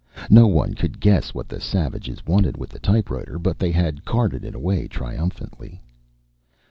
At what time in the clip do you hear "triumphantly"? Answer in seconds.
4.87-5.79